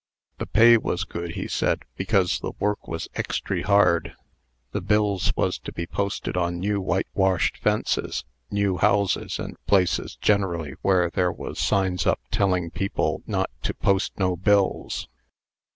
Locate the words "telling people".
12.31-13.21